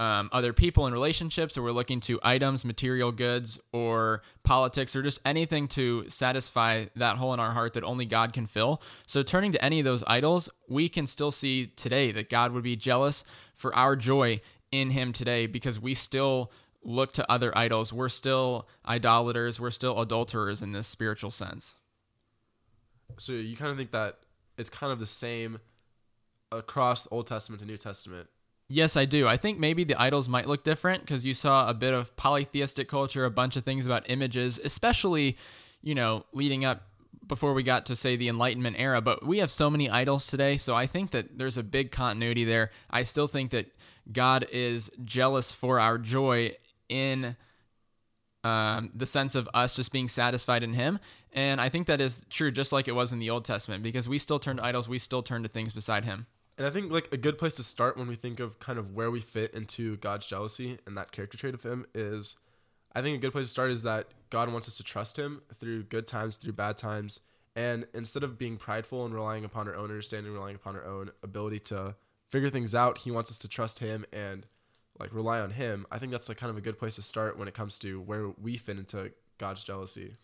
um, 0.00 0.28
other 0.32 0.52
people 0.52 0.88
in 0.88 0.92
relationships, 0.92 1.56
or 1.56 1.62
we're 1.62 1.70
looking 1.70 2.00
to 2.00 2.18
items, 2.24 2.64
material 2.64 3.12
goods, 3.12 3.60
or 3.72 4.22
politics, 4.42 4.96
or 4.96 5.04
just 5.04 5.20
anything 5.24 5.68
to 5.68 6.08
satisfy 6.08 6.86
that 6.96 7.18
hole 7.18 7.32
in 7.32 7.38
our 7.38 7.52
heart 7.52 7.74
that 7.74 7.84
only 7.84 8.06
God 8.06 8.32
can 8.32 8.46
fill. 8.46 8.82
So, 9.06 9.22
turning 9.22 9.52
to 9.52 9.64
any 9.64 9.78
of 9.78 9.84
those 9.84 10.02
idols, 10.08 10.50
we 10.68 10.88
can 10.88 11.06
still 11.06 11.30
see 11.30 11.68
today 11.68 12.10
that 12.10 12.28
God 12.28 12.50
would 12.50 12.64
be 12.64 12.74
jealous 12.74 13.22
for 13.54 13.72
our 13.72 13.94
joy 13.94 14.40
in 14.72 14.90
Him 14.90 15.12
today 15.12 15.46
because 15.46 15.78
we 15.78 15.94
still 15.94 16.50
look 16.86 17.12
to 17.14 17.30
other 17.30 17.56
idols. 17.58 17.92
We're 17.92 18.08
still 18.08 18.66
idolaters. 18.86 19.60
We're 19.60 19.72
still 19.72 20.00
adulterers 20.00 20.62
in 20.62 20.72
this 20.72 20.86
spiritual 20.86 21.32
sense. 21.32 21.74
So 23.18 23.32
you 23.32 23.56
kind 23.56 23.70
of 23.70 23.76
think 23.76 23.90
that 23.90 24.20
it's 24.56 24.70
kind 24.70 24.92
of 24.92 25.00
the 25.00 25.06
same 25.06 25.58
across 26.52 27.08
Old 27.10 27.26
Testament 27.26 27.60
to 27.60 27.66
New 27.66 27.76
Testament. 27.76 28.28
Yes, 28.68 28.96
I 28.96 29.04
do. 29.04 29.28
I 29.28 29.36
think 29.36 29.58
maybe 29.58 29.84
the 29.84 30.00
idols 30.00 30.28
might 30.28 30.46
look 30.46 30.64
different 30.64 31.02
because 31.02 31.24
you 31.24 31.34
saw 31.34 31.68
a 31.68 31.74
bit 31.74 31.92
of 31.92 32.16
polytheistic 32.16 32.88
culture, 32.88 33.24
a 33.24 33.30
bunch 33.30 33.56
of 33.56 33.64
things 33.64 33.84
about 33.86 34.08
images, 34.08 34.60
especially, 34.62 35.36
you 35.82 35.94
know, 35.94 36.24
leading 36.32 36.64
up 36.64 36.82
before 37.26 37.52
we 37.52 37.62
got 37.62 37.86
to 37.86 37.96
say 37.96 38.16
the 38.16 38.28
Enlightenment 38.28 38.76
era. 38.78 39.00
But 39.00 39.26
we 39.26 39.38
have 39.38 39.50
so 39.50 39.70
many 39.70 39.90
idols 39.90 40.26
today, 40.26 40.56
so 40.56 40.74
I 40.74 40.86
think 40.86 41.10
that 41.10 41.38
there's 41.38 41.56
a 41.56 41.62
big 41.62 41.90
continuity 41.90 42.44
there. 42.44 42.70
I 42.90 43.02
still 43.02 43.26
think 43.26 43.50
that 43.50 43.72
God 44.12 44.46
is 44.52 44.90
jealous 45.04 45.52
for 45.52 45.80
our 45.80 45.98
joy 45.98 46.56
in 46.88 47.36
um, 48.44 48.90
the 48.94 49.06
sense 49.06 49.34
of 49.34 49.48
us 49.54 49.74
just 49.74 49.92
being 49.92 50.08
satisfied 50.08 50.62
in 50.62 50.74
Him. 50.74 51.00
And 51.32 51.60
I 51.60 51.68
think 51.68 51.86
that 51.88 52.00
is 52.00 52.24
true, 52.30 52.50
just 52.50 52.72
like 52.72 52.88
it 52.88 52.94
was 52.94 53.12
in 53.12 53.18
the 53.18 53.28
Old 53.28 53.44
Testament, 53.44 53.82
because 53.82 54.08
we 54.08 54.18
still 54.18 54.38
turn 54.38 54.58
to 54.58 54.64
idols, 54.64 54.88
we 54.88 54.98
still 54.98 55.22
turn 55.22 55.42
to 55.42 55.48
things 55.48 55.72
beside 55.72 56.04
Him. 56.04 56.26
And 56.56 56.66
I 56.66 56.70
think 56.70 56.90
like 56.90 57.12
a 57.12 57.16
good 57.16 57.38
place 57.38 57.54
to 57.54 57.62
start 57.62 57.98
when 57.98 58.08
we 58.08 58.14
think 58.14 58.40
of 58.40 58.58
kind 58.58 58.78
of 58.78 58.94
where 58.94 59.10
we 59.10 59.20
fit 59.20 59.52
into 59.52 59.96
God's 59.98 60.26
jealousy 60.26 60.78
and 60.86 60.96
that 60.96 61.12
character 61.12 61.36
trait 61.36 61.54
of 61.54 61.62
Him 61.62 61.86
is, 61.94 62.36
I 62.94 63.02
think 63.02 63.16
a 63.16 63.20
good 63.20 63.32
place 63.32 63.46
to 63.46 63.50
start 63.50 63.70
is 63.70 63.82
that 63.82 64.06
God 64.30 64.50
wants 64.50 64.68
us 64.68 64.76
to 64.78 64.82
trust 64.82 65.18
Him 65.18 65.42
through 65.54 65.84
good 65.84 66.06
times, 66.06 66.36
through 66.36 66.54
bad 66.54 66.78
times, 66.78 67.20
and 67.54 67.86
instead 67.92 68.22
of 68.22 68.38
being 68.38 68.56
prideful 68.56 69.04
and 69.04 69.14
relying 69.14 69.44
upon 69.44 69.68
our 69.68 69.74
own 69.74 69.90
understanding, 69.90 70.32
relying 70.32 70.56
upon 70.56 70.76
our 70.76 70.84
own 70.84 71.10
ability 71.22 71.58
to 71.60 71.96
figure 72.30 72.48
things 72.48 72.74
out, 72.74 72.98
He 72.98 73.10
wants 73.10 73.30
us 73.30 73.38
to 73.38 73.48
trust 73.48 73.80
Him 73.80 74.06
and 74.12 74.46
like 74.98 75.14
rely 75.14 75.40
on 75.40 75.50
him, 75.50 75.86
I 75.90 75.98
think 75.98 76.12
that's 76.12 76.28
like 76.28 76.38
kind 76.38 76.50
of 76.50 76.56
a 76.56 76.60
good 76.60 76.78
place 76.78 76.96
to 76.96 77.02
start 77.02 77.38
when 77.38 77.48
it 77.48 77.54
comes 77.54 77.78
to 77.80 78.00
where 78.00 78.30
we 78.40 78.56
fit 78.56 78.78
into 78.78 79.12
God's 79.38 79.64
jealousy. 79.64 80.14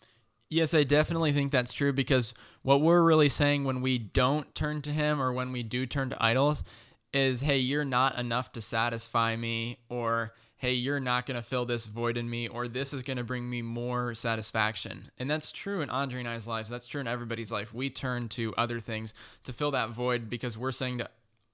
Yes, 0.49 0.73
I 0.73 0.83
definitely 0.83 1.31
think 1.31 1.51
that's 1.51 1.73
true 1.73 1.93
because 1.93 2.33
what 2.61 2.81
we're 2.81 3.01
really 3.01 3.29
saying 3.29 3.63
when 3.63 3.81
we 3.81 3.97
don't 3.97 4.53
turn 4.53 4.81
to 4.83 4.91
him 4.91 5.21
or 5.21 5.33
when 5.33 5.51
we 5.51 5.63
do 5.63 5.85
turn 5.85 6.09
to 6.11 6.23
idols 6.23 6.63
is, 7.11 7.41
hey, 7.41 7.57
you're 7.57 7.85
not 7.85 8.17
enough 8.17 8.51
to 8.53 8.61
satisfy 8.61 9.35
me, 9.35 9.79
or 9.89 10.33
hey, 10.57 10.73
you're 10.73 10.99
not 10.99 11.25
going 11.25 11.35
to 11.35 11.41
fill 11.41 11.65
this 11.65 11.85
void 11.85 12.17
in 12.17 12.29
me, 12.29 12.47
or 12.47 12.67
this 12.67 12.93
is 12.93 13.03
going 13.03 13.17
to 13.17 13.23
bring 13.23 13.49
me 13.49 13.61
more 13.61 14.13
satisfaction. 14.13 15.11
And 15.19 15.29
that's 15.29 15.51
true 15.51 15.81
in 15.81 15.89
Andre 15.89 16.19
and 16.19 16.29
I's 16.29 16.47
lives. 16.47 16.69
That's 16.69 16.87
true 16.87 17.01
in 17.01 17.07
everybody's 17.07 17.51
life. 17.51 17.73
We 17.73 17.89
turn 17.89 18.29
to 18.29 18.53
other 18.57 18.79
things 18.79 19.13
to 19.43 19.53
fill 19.53 19.71
that 19.71 19.89
void 19.89 20.29
because 20.29 20.57
we're 20.57 20.71
saying 20.71 20.99
to 20.99 21.09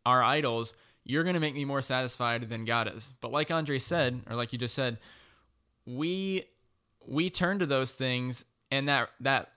our 0.06 0.24
idols, 0.24 0.76
you're 1.10 1.24
going 1.24 1.34
to 1.34 1.40
make 1.40 1.56
me 1.56 1.66
more 1.66 1.82
satisfied 1.82 2.50
than 2.50 2.66
God 2.66 2.92
is. 2.96 3.16
But 3.20 3.32
like 3.32 3.50
Andre 3.50 3.80
said, 3.80 4.22
or 4.30 4.36
like 4.36 4.54
you 4.54 4.60
just 4.60 4.76
said, 4.76 5.00
we 5.84 6.44
we 7.04 7.32
turn 7.32 7.58
to 7.58 7.66
those 7.66 7.96
things 7.96 8.46
and 8.70 8.88
that 8.88 9.10
that 9.20 9.52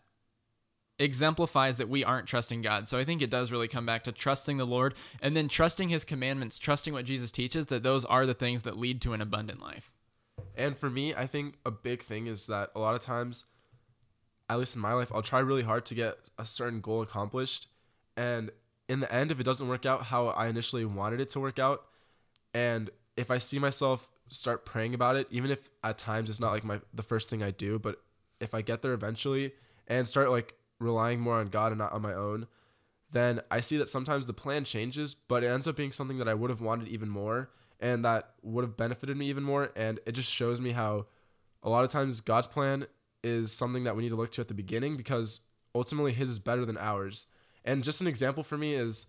exemplifies 0.98 1.76
that 1.76 1.90
we 1.90 2.04
aren't 2.04 2.26
trusting 2.26 2.62
God. 2.62 2.88
So 2.88 2.98
I 2.98 3.04
think 3.04 3.20
it 3.20 3.28
does 3.28 3.52
really 3.52 3.68
come 3.68 3.84
back 3.84 4.02
to 4.04 4.12
trusting 4.12 4.56
the 4.56 4.64
Lord 4.64 4.94
and 5.20 5.36
then 5.36 5.46
trusting 5.46 5.90
his 5.90 6.06
commandments, 6.06 6.58
trusting 6.58 6.94
what 6.94 7.04
Jesus 7.04 7.30
teaches 7.30 7.66
that 7.66 7.82
those 7.82 8.06
are 8.06 8.24
the 8.24 8.34
things 8.34 8.62
that 8.62 8.78
lead 8.78 9.02
to 9.02 9.12
an 9.12 9.20
abundant 9.20 9.60
life. 9.60 9.92
And 10.56 10.76
for 10.76 10.88
me, 10.88 11.14
I 11.14 11.26
think 11.26 11.56
a 11.66 11.70
big 11.70 12.02
thing 12.02 12.28
is 12.28 12.46
that 12.46 12.70
a 12.74 12.80
lot 12.80 12.94
of 12.94 13.02
times 13.02 13.44
at 14.48 14.58
least 14.58 14.74
in 14.74 14.80
my 14.82 14.92
life, 14.92 15.10
I'll 15.14 15.22
try 15.22 15.40
really 15.40 15.62
hard 15.62 15.84
to 15.86 15.94
get 15.94 16.16
a 16.38 16.44
certain 16.44 16.80
goal 16.80 17.02
accomplished 17.02 17.68
and 18.16 18.50
in 18.92 19.00
the 19.00 19.12
end, 19.12 19.30
if 19.32 19.40
it 19.40 19.44
doesn't 19.44 19.68
work 19.68 19.86
out 19.86 20.00
how 20.04 20.26
I 20.28 20.48
initially 20.48 20.84
wanted 20.84 21.18
it 21.20 21.30
to 21.30 21.40
work 21.40 21.58
out, 21.58 21.80
and 22.52 22.90
if 23.16 23.30
I 23.30 23.38
see 23.38 23.58
myself 23.58 24.10
start 24.28 24.66
praying 24.66 24.92
about 24.94 25.16
it, 25.16 25.26
even 25.30 25.50
if 25.50 25.70
at 25.82 25.96
times 25.96 26.28
it's 26.30 26.40
not 26.40 26.52
like 26.52 26.64
my 26.64 26.80
the 26.92 27.02
first 27.02 27.30
thing 27.30 27.42
I 27.42 27.52
do, 27.52 27.78
but 27.78 27.94
if 28.38 28.54
I 28.54 28.60
get 28.60 28.82
there 28.82 28.92
eventually 28.92 29.52
and 29.88 30.06
start 30.06 30.30
like 30.30 30.54
relying 30.78 31.20
more 31.20 31.36
on 31.36 31.48
God 31.48 31.72
and 31.72 31.78
not 31.78 31.92
on 31.92 32.02
my 32.02 32.12
own, 32.12 32.46
then 33.10 33.40
I 33.50 33.60
see 33.60 33.78
that 33.78 33.88
sometimes 33.88 34.26
the 34.26 34.32
plan 34.44 34.64
changes, 34.64 35.14
but 35.14 35.42
it 35.42 35.48
ends 35.48 35.66
up 35.66 35.76
being 35.76 35.92
something 35.92 36.18
that 36.18 36.28
I 36.28 36.34
would 36.34 36.50
have 36.50 36.60
wanted 36.60 36.88
even 36.88 37.08
more. 37.08 37.50
and 37.82 38.04
that 38.04 38.30
would 38.42 38.62
have 38.64 38.76
benefited 38.76 39.16
me 39.16 39.26
even 39.26 39.42
more. 39.42 39.72
And 39.74 39.98
it 40.06 40.12
just 40.12 40.30
shows 40.30 40.60
me 40.60 40.70
how 40.70 41.06
a 41.62 41.68
lot 41.68 41.84
of 41.84 41.90
times 41.90 42.20
God's 42.20 42.46
plan 42.46 42.86
is 43.24 43.50
something 43.52 43.84
that 43.84 43.96
we 43.96 44.02
need 44.04 44.10
to 44.10 44.16
look 44.16 44.30
to 44.32 44.40
at 44.40 44.48
the 44.48 44.54
beginning 44.54 44.96
because 44.96 45.40
ultimately 45.74 46.12
His 46.12 46.30
is 46.30 46.38
better 46.38 46.64
than 46.64 46.78
ours. 46.78 47.26
And 47.64 47.84
just 47.84 48.00
an 48.00 48.06
example 48.06 48.42
for 48.42 48.58
me 48.58 48.74
is 48.74 49.06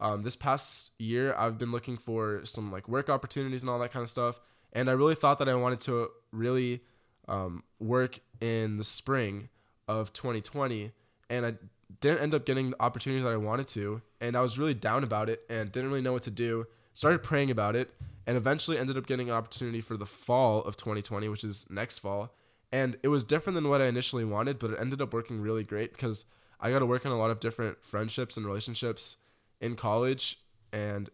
um, 0.00 0.22
this 0.22 0.36
past 0.36 0.92
year, 0.98 1.34
I've 1.36 1.58
been 1.58 1.72
looking 1.72 1.96
for 1.96 2.44
some 2.44 2.70
like 2.70 2.88
work 2.88 3.08
opportunities 3.08 3.62
and 3.62 3.70
all 3.70 3.78
that 3.80 3.92
kind 3.92 4.02
of 4.02 4.10
stuff. 4.10 4.40
And 4.72 4.88
I 4.88 4.92
really 4.92 5.14
thought 5.14 5.38
that 5.38 5.48
I 5.48 5.54
wanted 5.54 5.80
to 5.82 6.10
really 6.30 6.80
um, 7.26 7.64
work 7.80 8.20
in 8.40 8.76
the 8.76 8.84
spring 8.84 9.48
of 9.88 10.12
2020. 10.12 10.92
And 11.30 11.46
I 11.46 11.54
didn't 12.00 12.20
end 12.20 12.34
up 12.34 12.44
getting 12.46 12.70
the 12.70 12.82
opportunities 12.82 13.24
that 13.24 13.32
I 13.32 13.36
wanted 13.36 13.68
to. 13.68 14.02
And 14.20 14.36
I 14.36 14.40
was 14.40 14.58
really 14.58 14.74
down 14.74 15.04
about 15.04 15.28
it 15.28 15.42
and 15.48 15.72
didn't 15.72 15.90
really 15.90 16.02
know 16.02 16.12
what 16.12 16.22
to 16.22 16.30
do. 16.30 16.66
Started 16.94 17.22
praying 17.22 17.50
about 17.50 17.76
it 17.76 17.92
and 18.26 18.36
eventually 18.36 18.78
ended 18.78 18.96
up 18.98 19.06
getting 19.06 19.30
an 19.30 19.36
opportunity 19.36 19.80
for 19.80 19.96
the 19.96 20.06
fall 20.06 20.62
of 20.62 20.76
2020, 20.76 21.28
which 21.28 21.44
is 21.44 21.66
next 21.70 21.98
fall. 21.98 22.34
And 22.70 22.98
it 23.02 23.08
was 23.08 23.24
different 23.24 23.54
than 23.54 23.68
what 23.68 23.80
I 23.80 23.86
initially 23.86 24.24
wanted, 24.24 24.58
but 24.58 24.70
it 24.70 24.78
ended 24.78 25.00
up 25.00 25.14
working 25.14 25.40
really 25.40 25.64
great 25.64 25.92
because 25.92 26.26
I 26.60 26.70
got 26.70 26.80
to 26.80 26.86
work 26.86 27.06
on 27.06 27.12
a 27.12 27.18
lot 27.18 27.30
of 27.30 27.40
different 27.40 27.84
friendships 27.84 28.36
and 28.36 28.44
relationships 28.46 29.16
in 29.60 29.76
college 29.76 30.40
and 30.72 31.08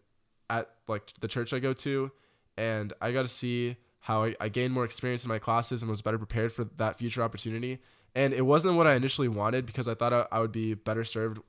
at 0.49 0.69
like 0.87 1.13
the 1.19 1.27
church 1.27 1.53
I 1.53 1.59
go 1.59 1.73
to, 1.73 2.11
and 2.57 2.93
I 3.01 3.11
got 3.11 3.23
to 3.23 3.27
see 3.27 3.77
how 3.99 4.23
I, 4.23 4.35
I 4.39 4.49
gained 4.49 4.73
more 4.73 4.85
experience 4.85 5.23
in 5.23 5.29
my 5.29 5.39
classes 5.39 5.81
and 5.81 5.89
was 5.89 6.01
better 6.01 6.17
prepared 6.17 6.51
for 6.51 6.65
that 6.77 6.97
future 6.97 7.23
opportunity. 7.23 7.79
And 8.13 8.33
it 8.33 8.43
wasn't 8.43 8.77
what 8.77 8.87
I 8.87 8.93
initially 8.93 9.27
wanted 9.27 9.65
because 9.65 9.87
I 9.87 9.95
thought 9.95 10.13
I, 10.13 10.27
I 10.31 10.39
would 10.39 10.51
be 10.51 10.73
better 10.73 11.03
served 11.03 11.39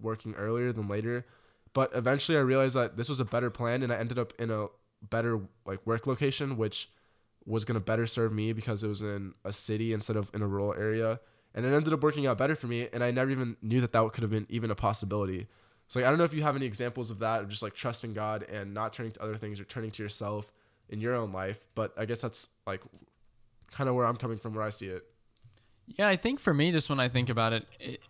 working 0.00 0.34
earlier 0.34 0.72
than 0.72 0.88
later. 0.88 1.26
But 1.74 1.90
eventually 1.94 2.38
I 2.38 2.40
realized 2.40 2.76
that 2.76 2.96
this 2.96 3.08
was 3.08 3.20
a 3.20 3.24
better 3.24 3.50
plan 3.50 3.82
and 3.82 3.92
I 3.92 3.96
ended 3.96 4.18
up 4.18 4.32
in 4.38 4.50
a 4.50 4.68
better 5.02 5.40
like 5.66 5.86
work 5.86 6.06
location, 6.06 6.56
which 6.56 6.90
was 7.44 7.64
going 7.64 7.78
to 7.78 7.84
better 7.84 8.06
serve 8.06 8.32
me 8.32 8.52
because 8.52 8.82
it 8.82 8.88
was 8.88 9.02
in 9.02 9.34
a 9.44 9.52
city 9.52 9.92
instead 9.92 10.16
of 10.16 10.30
in 10.34 10.42
a 10.42 10.46
rural 10.46 10.74
area. 10.74 11.20
And 11.58 11.66
it 11.66 11.74
ended 11.74 11.92
up 11.92 12.04
working 12.04 12.24
out 12.24 12.38
better 12.38 12.54
for 12.54 12.68
me. 12.68 12.88
And 12.92 13.02
I 13.02 13.10
never 13.10 13.32
even 13.32 13.56
knew 13.60 13.80
that 13.80 13.90
that 13.90 14.12
could 14.12 14.22
have 14.22 14.30
been 14.30 14.46
even 14.48 14.70
a 14.70 14.76
possibility. 14.76 15.48
So 15.88 15.98
like, 15.98 16.06
I 16.06 16.10
don't 16.10 16.16
know 16.16 16.24
if 16.24 16.32
you 16.32 16.42
have 16.42 16.54
any 16.54 16.66
examples 16.66 17.10
of 17.10 17.18
that, 17.18 17.42
of 17.42 17.48
just 17.48 17.64
like 17.64 17.74
trusting 17.74 18.12
God 18.12 18.44
and 18.44 18.72
not 18.72 18.92
turning 18.92 19.10
to 19.10 19.22
other 19.24 19.36
things 19.36 19.58
or 19.58 19.64
turning 19.64 19.90
to 19.90 20.02
yourself 20.04 20.52
in 20.88 21.00
your 21.00 21.16
own 21.16 21.32
life. 21.32 21.66
But 21.74 21.94
I 21.98 22.04
guess 22.04 22.20
that's 22.20 22.50
like 22.64 22.80
kind 23.72 23.88
of 23.88 23.96
where 23.96 24.06
I'm 24.06 24.14
coming 24.14 24.38
from, 24.38 24.54
where 24.54 24.62
I 24.62 24.70
see 24.70 24.86
it. 24.86 25.04
Yeah, 25.88 26.06
I 26.06 26.14
think 26.14 26.38
for 26.38 26.54
me, 26.54 26.70
just 26.70 26.88
when 26.88 27.00
I 27.00 27.08
think 27.08 27.28
about 27.28 27.52
it, 27.52 27.66
it 27.80 28.02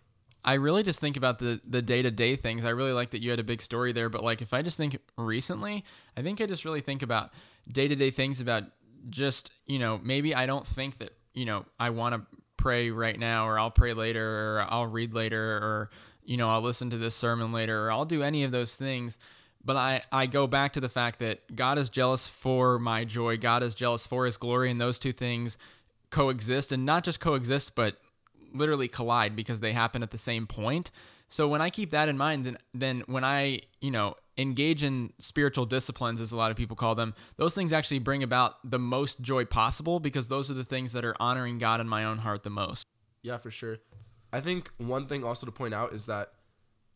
I 0.45 0.53
really 0.53 0.83
just 0.83 0.99
think 0.99 1.17
about 1.17 1.39
the 1.39 1.59
the 1.67 1.81
day 1.81 2.03
to 2.03 2.11
day 2.11 2.35
things. 2.35 2.65
I 2.65 2.69
really 2.69 2.93
like 2.93 3.09
that 3.09 3.23
you 3.23 3.31
had 3.31 3.39
a 3.39 3.43
big 3.43 3.63
story 3.63 3.93
there, 3.93 4.09
but 4.09 4.23
like 4.23 4.43
if 4.43 4.53
I 4.53 4.61
just 4.61 4.77
think 4.77 4.99
recently, 5.17 5.83
I 6.15 6.21
think 6.21 6.39
I 6.39 6.45
just 6.45 6.65
really 6.65 6.81
think 6.81 7.01
about 7.01 7.31
day 7.67 7.87
to 7.87 7.95
day 7.95 8.11
things 8.11 8.41
about 8.41 8.65
just 9.09 9.51
you 9.65 9.79
know 9.79 9.99
maybe 10.03 10.35
I 10.35 10.45
don't 10.45 10.67
think 10.67 10.99
that 10.99 11.15
you 11.33 11.45
know 11.45 11.65
I 11.79 11.89
want 11.89 12.13
to 12.13 12.38
pray 12.59 12.91
right 12.91 13.17
now 13.17 13.47
or 13.47 13.57
I'll 13.57 13.71
pray 13.71 13.93
later 13.93 14.57
or 14.57 14.67
I'll 14.69 14.85
read 14.85 15.13
later 15.13 15.57
or 15.57 15.89
you 16.29 16.37
know, 16.37 16.51
I'll 16.51 16.61
listen 16.61 16.91
to 16.91 16.97
this 16.97 17.15
sermon 17.15 17.51
later 17.51 17.87
or 17.87 17.91
I'll 17.91 18.05
do 18.05 18.21
any 18.21 18.43
of 18.43 18.51
those 18.51 18.77
things. 18.77 19.17
But 19.65 19.77
I, 19.77 20.03
I 20.11 20.27
go 20.27 20.45
back 20.45 20.73
to 20.73 20.79
the 20.79 20.87
fact 20.87 21.17
that 21.19 21.55
God 21.55 21.79
is 21.79 21.89
jealous 21.89 22.27
for 22.27 22.77
my 22.77 23.03
joy. 23.03 23.37
God 23.37 23.63
is 23.63 23.73
jealous 23.73 24.05
for 24.05 24.25
his 24.25 24.37
glory. 24.37 24.69
And 24.69 24.79
those 24.79 24.99
two 24.99 25.11
things 25.11 25.57
coexist 26.11 26.71
and 26.71 26.85
not 26.85 27.03
just 27.03 27.19
coexist, 27.19 27.73
but 27.73 27.97
literally 28.53 28.87
collide 28.87 29.35
because 29.35 29.59
they 29.59 29.73
happen 29.73 30.03
at 30.03 30.11
the 30.11 30.19
same 30.19 30.45
point. 30.45 30.91
So 31.27 31.47
when 31.47 31.61
I 31.61 31.71
keep 31.71 31.89
that 31.91 32.07
in 32.07 32.17
mind, 32.17 32.45
then, 32.45 32.57
then 32.75 33.03
when 33.07 33.23
I, 33.23 33.61
you 33.81 33.89
know, 33.89 34.15
engage 34.39 34.83
in 34.83 35.11
spiritual 35.19 35.65
disciplines, 35.65 36.21
as 36.21 36.31
a 36.31 36.37
lot 36.37 36.49
of 36.49 36.57
people 36.57 36.75
call 36.75 36.95
them, 36.95 37.13
those 37.35 37.53
things 37.53 37.73
actually 37.73 37.99
bring 37.99 38.23
about 38.23 38.55
the 38.63 38.79
most 38.79 39.21
joy 39.21 39.45
possible 39.45 39.99
because 39.99 40.29
those 40.29 40.49
are 40.49 40.53
the 40.53 40.63
things 40.63 40.93
that 40.93 41.03
are 41.03 41.15
honoring 41.19 41.59
God 41.59 41.81
in 41.81 41.87
my 41.87 42.05
own 42.05 42.19
heart 42.19 42.43
the 42.43 42.49
most. 42.49 42.83
Yeah, 43.21 43.37
for 43.37 43.51
sure. 43.51 43.79
I 44.31 44.39
think 44.39 44.71
one 44.77 45.05
thing 45.07 45.23
also 45.23 45.45
to 45.45 45.51
point 45.51 45.73
out 45.73 45.93
is 45.93 46.05
that 46.05 46.31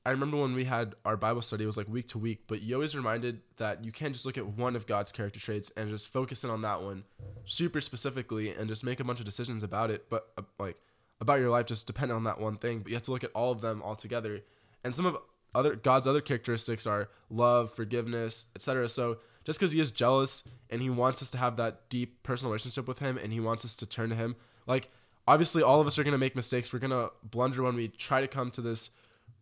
I 0.06 0.12
remember 0.12 0.38
when 0.38 0.54
we 0.54 0.66
had 0.66 0.96
our 1.06 1.18
Bible 1.18 1.42
study, 1.42 1.64
it 1.64 1.68
was 1.68 1.78
like 1.78 1.88
week 1.88 2.08
to 2.10 2.18
week, 2.18 2.44
but 2.48 2.62
you 2.62 2.76
always 2.76 2.96
reminded 2.96 3.42
that 3.58 3.84
you 3.84 3.92
can't 3.92 4.14
just 4.14 4.26
look 4.26 4.38
at 4.38 4.46
one 4.46 4.76
of 4.76 4.86
God's 4.86 5.12
character 5.12 5.40
traits 5.40 5.72
and 5.78 5.90
just 5.90 6.08
focus 6.08 6.44
in 6.44 6.50
on 6.50 6.62
that 6.62 6.82
one 6.82 7.04
super 7.46 7.82
specifically 7.82 8.52
and 8.52 8.68
just 8.68 8.84
make 8.84 9.00
a 9.00 9.04
bunch 9.04 9.20
of 9.20 9.26
decisions 9.26 9.64
about 9.64 9.92
it, 9.92 10.10
but 10.10 10.28
uh, 10.38 10.42
like 10.60 10.78
about 11.22 11.40
your 11.40 11.50
life 11.50 11.66
just 11.66 11.88
depend 11.88 12.12
on 12.12 12.26
that 12.26 12.40
one 12.40 12.58
thing, 12.58 12.80
but 12.80 12.90
you 12.90 12.96
have 12.96 13.04
to 13.04 13.12
look 13.12 13.24
at 13.24 13.32
all 13.34 13.52
of 13.52 13.62
them 13.62 13.82
all 13.82 13.96
together. 13.96 14.42
And 14.84 14.94
some 14.94 15.06
of 15.06 15.18
other 15.56 15.76
God's 15.76 16.08
other 16.08 16.22
characteristics 16.22 16.86
are 16.88 17.10
love, 17.30 17.74
forgiveness, 17.74 18.46
etc. 18.56 18.90
So 18.90 19.18
just 19.46 19.60
because 19.60 19.72
he 19.72 19.80
is 19.80 19.92
jealous 19.92 20.44
and 20.70 20.82
he 20.82 20.90
wants 20.90 21.22
us 21.22 21.30
to 21.32 21.38
have 21.38 21.58
that 21.58 21.90
deep 21.90 22.24
personal 22.24 22.52
relationship 22.52 22.88
with 22.88 23.00
him 23.00 23.18
and 23.18 23.34
he 23.34 23.40
wants 23.40 23.66
us 23.66 23.76
to 23.78 23.86
turn 23.86 24.10
to 24.10 24.16
him, 24.16 24.36
like 24.66 24.90
obviously 25.28 25.62
all 25.62 25.82
of 25.82 25.88
us 25.88 25.98
are 26.00 26.04
going 26.04 26.14
to 26.14 26.18
make 26.18 26.36
mistakes. 26.36 26.72
We're 26.72 26.80
going 26.80 26.92
to 26.92 27.12
blunder 27.24 27.64
when 27.64 27.76
we 27.76 27.90
try 27.90 28.22
to 28.22 28.28
come 28.28 28.52
to 28.52 28.62
this 28.62 28.92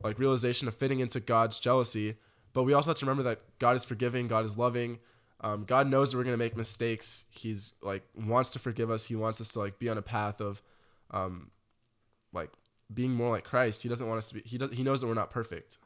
like 0.04 0.20
realization 0.20 0.68
of 0.68 0.76
fitting 0.76 1.00
into 1.00 1.20
God's 1.20 1.60
jealousy. 1.60 2.16
But 2.54 2.64
we 2.64 2.74
also 2.74 2.92
have 2.92 2.98
to 2.98 3.06
remember 3.06 3.24
that 3.24 3.42
God 3.60 3.76
is 3.76 3.86
forgiving, 3.86 4.28
God 4.28 4.46
is 4.46 4.58
loving. 4.58 5.00
Um, 5.44 5.64
God 5.64 5.88
knows 5.88 6.12
that 6.12 6.18
we're 6.18 6.24
going 6.24 6.36
to 6.36 6.44
make 6.44 6.56
mistakes. 6.56 7.26
He's 7.32 7.74
like 7.82 8.04
wants 8.16 8.52
to 8.52 8.60
forgive 8.60 8.92
us. 8.92 9.06
He 9.06 9.16
wants 9.16 9.42
us 9.42 9.50
to 9.54 9.60
like 9.60 9.80
be 9.80 9.90
on 9.90 9.98
a 9.98 10.02
path 10.02 10.40
of 10.40 10.62
um, 11.10 11.52
like 12.32 12.52
being 12.94 13.12
more 13.12 13.30
like 13.30 13.44
Christ. 13.44 13.84
He 13.84 13.90
doesn't 13.90 14.08
want 14.08 14.20
us 14.20 14.28
to 14.30 14.36
be 14.36 14.42
he 14.46 14.58
does, 14.58 14.72
he 14.72 14.84
knows 14.84 15.02
that 15.02 15.08
we're 15.08 15.14
not 15.14 15.32
perfect. 15.32 15.78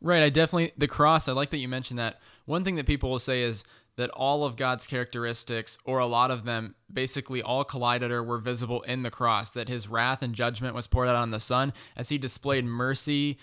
Right, 0.00 0.22
I 0.22 0.28
definitely 0.28 0.72
the 0.76 0.88
cross. 0.88 1.28
I 1.28 1.32
like 1.32 1.50
that 1.50 1.58
you 1.58 1.68
mentioned 1.68 1.98
that. 1.98 2.20
One 2.46 2.64
thing 2.64 2.76
that 2.76 2.86
people 2.86 3.10
will 3.10 3.18
say 3.18 3.42
is 3.42 3.64
that 3.96 4.10
all 4.10 4.44
of 4.44 4.54
God's 4.56 4.86
characteristics, 4.86 5.76
or 5.84 5.98
a 5.98 6.06
lot 6.06 6.30
of 6.30 6.44
them, 6.44 6.76
basically 6.92 7.42
all 7.42 7.64
collided 7.64 8.12
or 8.12 8.22
were 8.22 8.38
visible 8.38 8.82
in 8.82 9.02
the 9.02 9.10
cross. 9.10 9.50
That 9.50 9.68
his 9.68 9.88
wrath 9.88 10.22
and 10.22 10.34
judgment 10.34 10.74
was 10.74 10.86
poured 10.86 11.08
out 11.08 11.16
on 11.16 11.32
the 11.32 11.40
Son 11.40 11.72
as 11.96 12.08
he 12.08 12.16
displayed 12.16 12.64
mercy, 12.64 13.38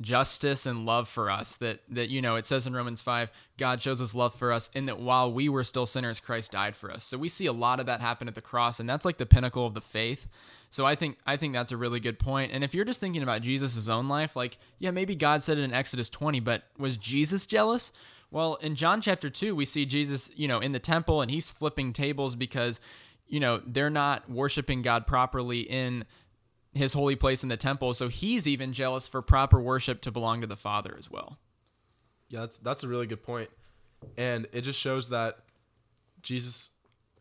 justice, 0.00 0.66
and 0.66 0.86
love 0.86 1.08
for 1.08 1.30
us. 1.30 1.56
That 1.56 1.80
that 1.88 2.08
you 2.08 2.22
know, 2.22 2.36
it 2.36 2.46
says 2.46 2.66
in 2.66 2.74
Romans 2.74 3.02
five, 3.02 3.30
God 3.58 3.82
shows 3.82 3.98
his 3.98 4.14
love 4.14 4.34
for 4.34 4.52
us 4.52 4.70
in 4.74 4.86
that 4.86 4.98
while 4.98 5.32
we 5.32 5.48
were 5.48 5.64
still 5.64 5.86
sinners, 5.86 6.20
Christ 6.20 6.52
died 6.52 6.76
for 6.76 6.90
us. 6.90 7.04
So 7.04 7.18
we 7.18 7.28
see 7.28 7.46
a 7.46 7.52
lot 7.52 7.80
of 7.80 7.86
that 7.86 8.00
happen 8.00 8.28
at 8.28 8.34
the 8.34 8.40
cross, 8.40 8.80
and 8.80 8.88
that's 8.88 9.04
like 9.04 9.18
the 9.18 9.26
pinnacle 9.26 9.66
of 9.66 9.74
the 9.74 9.80
faith. 9.80 10.28
So 10.70 10.86
I 10.86 10.94
think 10.94 11.18
I 11.26 11.36
think 11.36 11.52
that's 11.52 11.72
a 11.72 11.76
really 11.76 12.00
good 12.00 12.18
point. 12.18 12.52
And 12.52 12.62
if 12.62 12.74
you're 12.74 12.84
just 12.84 13.00
thinking 13.00 13.22
about 13.22 13.42
Jesus' 13.42 13.88
own 13.88 14.08
life, 14.08 14.36
like, 14.36 14.58
yeah, 14.78 14.92
maybe 14.92 15.16
God 15.16 15.42
said 15.42 15.58
it 15.58 15.62
in 15.62 15.74
Exodus 15.74 16.08
20, 16.08 16.40
but 16.40 16.62
was 16.78 16.96
Jesus 16.96 17.46
jealous? 17.46 17.92
Well, 18.30 18.54
in 18.56 18.76
John 18.76 19.00
chapter 19.00 19.28
2, 19.28 19.56
we 19.56 19.64
see 19.64 19.84
Jesus, 19.84 20.30
you 20.36 20.46
know, 20.46 20.60
in 20.60 20.70
the 20.70 20.78
temple 20.78 21.20
and 21.20 21.30
he's 21.30 21.50
flipping 21.50 21.92
tables 21.92 22.36
because, 22.36 22.80
you 23.26 23.40
know, 23.40 23.60
they're 23.66 23.90
not 23.90 24.30
worshiping 24.30 24.82
God 24.82 25.06
properly 25.06 25.62
in 25.62 26.04
his 26.72 26.92
holy 26.92 27.16
place 27.16 27.42
in 27.42 27.48
the 27.48 27.56
temple. 27.56 27.94
So 27.94 28.08
he's 28.08 28.46
even 28.46 28.72
jealous 28.72 29.08
for 29.08 29.22
proper 29.22 29.60
worship 29.60 30.00
to 30.02 30.10
belong 30.10 30.40
to 30.40 30.46
the 30.46 30.56
Father 30.56 30.94
as 30.98 31.10
well. 31.10 31.38
Yeah, 32.28 32.40
that's 32.40 32.58
that's 32.58 32.84
a 32.84 32.88
really 32.88 33.06
good 33.06 33.22
point. 33.22 33.50
And 34.16 34.46
it 34.52 34.62
just 34.62 34.78
shows 34.78 35.08
that 35.08 35.38
Jesus 36.22 36.70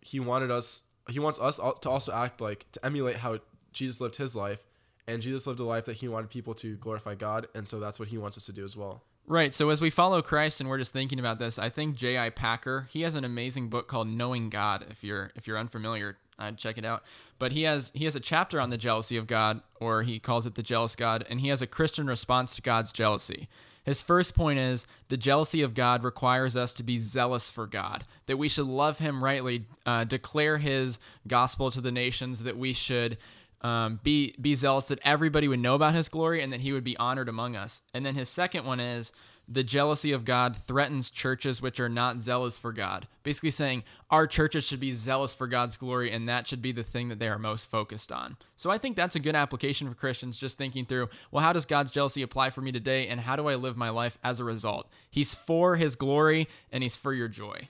he 0.01 0.19
wanted 0.19 0.51
us 0.51 0.83
he 1.09 1.19
wants 1.19 1.39
us 1.39 1.57
to 1.57 1.89
also 1.89 2.13
act 2.13 2.39
like 2.39 2.65
to 2.73 2.85
emulate 2.85 3.17
how 3.17 3.39
Jesus 3.73 3.99
lived 3.99 4.17
his 4.17 4.35
life 4.35 4.63
and 5.07 5.21
Jesus 5.21 5.47
lived 5.47 5.59
a 5.59 5.63
life 5.63 5.85
that 5.85 5.97
he 5.97 6.07
wanted 6.07 6.29
people 6.29 6.53
to 6.55 6.75
glorify 6.77 7.15
God 7.15 7.47
and 7.55 7.67
so 7.67 7.79
that's 7.79 7.99
what 7.99 8.09
he 8.09 8.17
wants 8.17 8.37
us 8.37 8.45
to 8.45 8.53
do 8.53 8.63
as 8.63 8.77
well. 8.77 9.03
Right. 9.25 9.53
So 9.53 9.69
as 9.69 9.79
we 9.79 9.91
follow 9.91 10.23
Christ 10.23 10.59
and 10.59 10.69
we're 10.69 10.79
just 10.79 10.91
thinking 10.91 11.19
about 11.19 11.37
this, 11.37 11.59
I 11.59 11.69
think 11.69 11.95
J.I. 11.95 12.31
Packer, 12.31 12.87
he 12.89 13.01
has 13.03 13.13
an 13.13 13.23
amazing 13.23 13.69
book 13.69 13.87
called 13.87 14.07
Knowing 14.07 14.49
God. 14.49 14.87
If 14.89 15.03
you're 15.03 15.31
if 15.35 15.47
you're 15.47 15.57
unfamiliar, 15.57 16.17
I'd 16.39 16.57
check 16.57 16.77
it 16.79 16.85
out. 16.85 17.03
But 17.39 17.53
he 17.53 17.63
has 17.63 17.91
he 17.95 18.05
has 18.05 18.15
a 18.15 18.19
chapter 18.19 18.59
on 18.61 18.69
the 18.69 18.77
jealousy 18.77 19.17
of 19.17 19.25
God, 19.25 19.61
or 19.79 20.03
he 20.03 20.19
calls 20.19 20.45
it 20.45 20.55
the 20.55 20.63
jealous 20.63 20.95
God, 20.95 21.25
and 21.29 21.41
he 21.41 21.47
has 21.47 21.61
a 21.61 21.67
Christian 21.67 22.07
response 22.07 22.55
to 22.55 22.61
God's 22.61 22.91
jealousy. 22.91 23.47
His 23.83 24.01
first 24.01 24.35
point 24.35 24.59
is 24.59 24.85
the 25.07 25.17
jealousy 25.17 25.61
of 25.61 25.73
God 25.73 26.03
requires 26.03 26.55
us 26.55 26.73
to 26.73 26.83
be 26.83 26.99
zealous 26.99 27.49
for 27.49 27.65
God, 27.65 28.03
that 28.27 28.37
we 28.37 28.49
should 28.49 28.67
love 28.67 28.99
Him 28.99 29.23
rightly, 29.23 29.65
uh, 29.85 30.03
declare 30.03 30.57
His 30.57 30.99
gospel 31.27 31.71
to 31.71 31.81
the 31.81 31.91
nations, 31.91 32.43
that 32.43 32.57
we 32.57 32.73
should 32.73 33.17
um, 33.61 33.99
be 34.03 34.35
be 34.39 34.55
zealous 34.55 34.85
that 34.85 34.99
everybody 35.03 35.47
would 35.47 35.59
know 35.59 35.75
about 35.75 35.93
his 35.93 36.07
glory 36.07 36.41
and 36.41 36.53
that 36.53 36.61
he 36.61 36.71
would 36.71 36.83
be 36.83 36.97
honored 36.97 37.27
among 37.27 37.55
us. 37.55 37.81
And 37.93 38.05
then 38.05 38.15
his 38.15 38.29
second 38.29 38.65
one 38.65 38.79
is 38.79 39.11
the 39.51 39.63
jealousy 39.63 40.11
of 40.11 40.25
God 40.25 40.55
threatens 40.55 41.09
churches 41.09 41.59
which 41.59 41.79
are 41.79 41.89
not 41.89 42.21
zealous 42.21 42.59
for 42.59 42.71
God. 42.71 43.07
Basically 43.23 43.49
saying 43.49 43.83
our 44.11 44.27
churches 44.27 44.63
should 44.63 44.79
be 44.79 44.91
zealous 44.91 45.33
for 45.33 45.47
God's 45.47 45.75
glory 45.75 46.11
and 46.11 46.29
that 46.29 46.47
should 46.47 46.61
be 46.61 46.71
the 46.71 46.83
thing 46.83 47.09
that 47.09 47.17
they 47.17 47.27
are 47.27 47.39
most 47.39 47.69
focused 47.71 48.11
on. 48.11 48.37
So 48.57 48.69
I 48.69 48.77
think 48.77 48.95
that's 48.95 49.15
a 49.15 49.19
good 49.19 49.35
application 49.35 49.89
for 49.89 49.95
Christians 49.95 50.39
just 50.39 50.59
thinking 50.59 50.85
through, 50.85 51.09
well 51.31 51.43
how 51.43 51.51
does 51.51 51.65
God's 51.65 51.91
jealousy 51.91 52.21
apply 52.21 52.51
for 52.51 52.61
me 52.61 52.71
today 52.71 53.07
and 53.07 53.21
how 53.21 53.35
do 53.35 53.47
I 53.47 53.55
live 53.55 53.75
my 53.75 53.89
life 53.89 54.19
as 54.23 54.39
a 54.39 54.43
result? 54.43 54.87
He's 55.09 55.33
for 55.33 55.77
his 55.77 55.95
glory 55.95 56.47
and 56.71 56.83
he's 56.83 56.95
for 56.95 57.13
your 57.13 57.27
joy. 57.27 57.69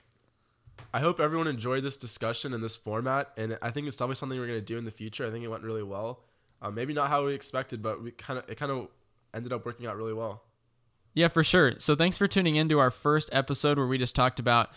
I 0.92 1.00
hope 1.00 1.18
everyone 1.18 1.46
enjoyed 1.46 1.84
this 1.84 1.96
discussion 1.96 2.52
in 2.52 2.62
this 2.62 2.74
format, 2.74 3.30
and 3.36 3.56
I 3.62 3.70
think 3.70 3.86
it's 3.86 3.96
definitely 3.96 4.16
something 4.16 4.40
we're 4.40 4.48
gonna 4.48 4.60
do 4.60 4.76
in 4.76 4.84
the 4.84 4.90
future. 4.90 5.24
I 5.24 5.30
think 5.30 5.44
it 5.44 5.48
went 5.48 5.62
really 5.62 5.84
well. 5.84 6.24
Uh, 6.60 6.70
maybe 6.70 6.92
not 6.92 7.08
how 7.10 7.24
we 7.24 7.32
expected, 7.32 7.80
but 7.80 8.02
we 8.02 8.10
kind 8.10 8.40
of 8.40 8.50
it 8.50 8.56
kind 8.56 8.72
of 8.72 8.88
ended 9.32 9.52
up 9.52 9.64
working 9.64 9.86
out 9.86 9.96
really 9.96 10.12
well. 10.12 10.42
Yeah, 11.14 11.28
for 11.28 11.42
sure. 11.42 11.74
So 11.78 11.94
thanks 11.96 12.16
for 12.18 12.26
tuning 12.26 12.56
in 12.56 12.68
to 12.68 12.78
our 12.78 12.90
first 12.90 13.30
episode 13.32 13.78
where 13.78 13.86
we 13.86 13.98
just 13.98 14.14
talked 14.14 14.38
about 14.38 14.70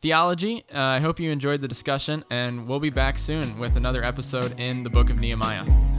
theology. 0.00 0.64
Uh, 0.74 0.80
I 0.80 1.00
hope 1.00 1.20
you 1.20 1.30
enjoyed 1.30 1.60
the 1.60 1.68
discussion, 1.68 2.24
and 2.30 2.66
we'll 2.66 2.80
be 2.80 2.90
back 2.90 3.18
soon 3.18 3.58
with 3.58 3.76
another 3.76 4.02
episode 4.04 4.58
in 4.58 4.82
the 4.82 4.90
book 4.90 5.10
of 5.10 5.18
Nehemiah. 5.18 5.95